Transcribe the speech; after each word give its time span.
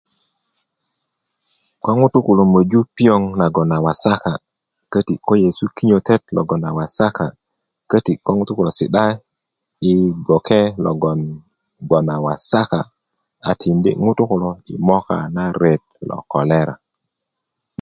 ko 1.83 1.89
ŋutu 1.99 2.19
kulo 2.25 2.43
möju 2.53 2.79
piyoŋ 2.95 3.23
nagon 3.39 3.71
wasaka 3.85 4.33
köti 4.91 5.13
ko 5.25 5.33
yesu 5.43 5.65
kinyotot 5.75 6.23
logon 6.35 6.63
a 6.69 6.71
wasaka 6.77 7.25
köti 7.91 8.13
ko 8.25 8.29
ŋutu 8.37 8.51
kulo 8.57 8.71
si'da 8.79 9.05
i 9.91 9.93
bgoke 10.25 10.61
logon 10.85 12.07
a 12.15 12.17
wasaka 12.25 12.79
a 13.49 13.51
tindi 13.61 13.91
ŋutu 14.03 14.23
kulo 14.29 14.49
i 14.73 14.75
moka 14.87 15.17
na 15.35 15.43
ret 15.61 15.83
lo 16.07 16.17
kolera 16.31 16.75